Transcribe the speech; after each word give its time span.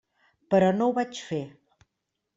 Però 0.53 0.71
no 0.79 0.87
ho 0.87 0.95
vaig 1.01 1.23
fer. 1.29 1.43